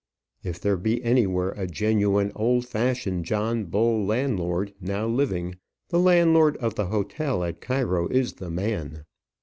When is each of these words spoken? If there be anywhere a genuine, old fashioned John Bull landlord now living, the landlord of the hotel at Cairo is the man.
If 0.43 0.59
there 0.59 0.77
be 0.77 1.03
anywhere 1.03 1.51
a 1.51 1.67
genuine, 1.67 2.31
old 2.35 2.67
fashioned 2.67 3.25
John 3.25 3.65
Bull 3.65 4.03
landlord 4.03 4.73
now 4.81 5.05
living, 5.05 5.57
the 5.89 5.99
landlord 5.99 6.57
of 6.57 6.73
the 6.73 6.87
hotel 6.87 7.43
at 7.43 7.61
Cairo 7.61 8.07
is 8.07 8.33
the 8.33 8.49
man. 8.49 9.05